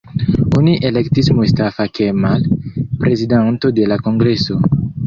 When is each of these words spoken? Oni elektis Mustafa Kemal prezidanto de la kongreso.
Oni 0.59 0.71
elektis 0.89 1.29
Mustafa 1.41 1.87
Kemal 1.99 2.41
prezidanto 3.05 3.75
de 3.79 3.89
la 3.93 4.05
kongreso. 4.07 4.63